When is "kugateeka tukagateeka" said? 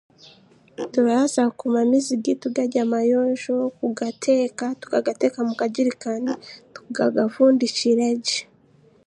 3.77-5.39